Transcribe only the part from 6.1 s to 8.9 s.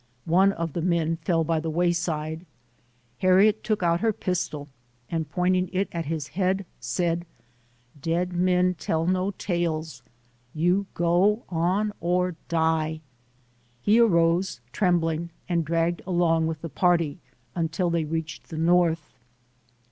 head, said, "Dead men